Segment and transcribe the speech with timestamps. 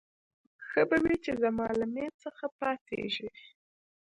[0.67, 3.29] ښه به وي چې زما له مېز څخه پاڅېږې.